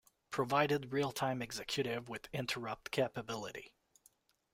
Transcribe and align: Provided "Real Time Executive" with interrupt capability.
Provided 0.31 0.91
"Real 0.93 1.11
Time 1.11 1.43
Executive" 1.43 2.09
with 2.09 2.27
interrupt 2.33 2.89
capability. 2.89 3.71